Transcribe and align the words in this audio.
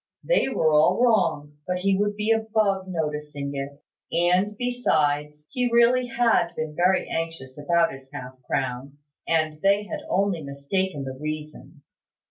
They 0.23 0.49
were 0.49 0.73
all 0.73 0.99
wrong, 0.99 1.59
but 1.67 1.77
he 1.81 1.95
would 1.95 2.15
be 2.15 2.31
above 2.31 2.87
noticing 2.87 3.51
it; 3.53 3.83
and, 4.11 4.57
besides, 4.57 5.45
he 5.51 5.69
really 5.71 6.07
had 6.07 6.55
been 6.55 6.75
very 6.75 7.07
anxious 7.07 7.55
about 7.59 7.91
his 7.91 8.09
half 8.11 8.41
crown, 8.41 8.97
and 9.27 9.61
they 9.61 9.83
had 9.83 9.99
only 10.09 10.41
mistaken 10.41 11.03
the 11.03 11.13
reason. 11.19 11.83